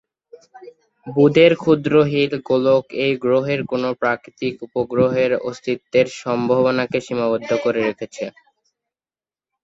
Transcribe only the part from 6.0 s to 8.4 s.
সম্ভাবনাকে সীমাবদ্ধ করে রেখেছে।